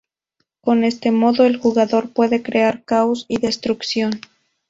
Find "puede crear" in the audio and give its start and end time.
2.09-2.83